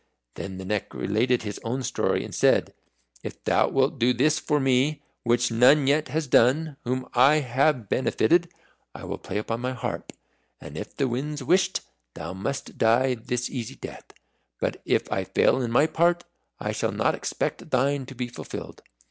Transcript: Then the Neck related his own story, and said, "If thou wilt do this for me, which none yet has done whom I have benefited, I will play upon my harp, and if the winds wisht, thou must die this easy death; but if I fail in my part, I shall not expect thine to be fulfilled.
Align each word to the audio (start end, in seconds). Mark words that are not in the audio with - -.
Then 0.33 0.57
the 0.57 0.65
Neck 0.65 0.95
related 0.95 1.43
his 1.43 1.59
own 1.63 1.83
story, 1.83 2.25
and 2.25 2.33
said, 2.33 2.73
"If 3.21 3.43
thou 3.43 3.67
wilt 3.67 3.99
do 3.99 4.13
this 4.13 4.39
for 4.39 4.59
me, 4.59 5.03
which 5.21 5.51
none 5.51 5.85
yet 5.85 6.07
has 6.07 6.25
done 6.25 6.75
whom 6.85 7.07
I 7.13 7.35
have 7.35 7.87
benefited, 7.87 8.49
I 8.95 9.03
will 9.03 9.19
play 9.19 9.37
upon 9.37 9.61
my 9.61 9.73
harp, 9.73 10.11
and 10.59 10.75
if 10.75 10.95
the 10.95 11.07
winds 11.07 11.43
wisht, 11.43 11.81
thou 12.15 12.33
must 12.33 12.79
die 12.79 13.13
this 13.13 13.47
easy 13.47 13.75
death; 13.75 14.11
but 14.59 14.81
if 14.85 15.03
I 15.11 15.23
fail 15.23 15.61
in 15.61 15.69
my 15.69 15.85
part, 15.85 16.23
I 16.59 16.71
shall 16.71 16.91
not 16.91 17.13
expect 17.13 17.69
thine 17.69 18.07
to 18.07 18.15
be 18.15 18.27
fulfilled. 18.27 18.81